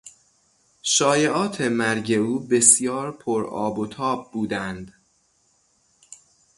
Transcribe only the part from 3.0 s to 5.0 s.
پر آب و تاب بودند.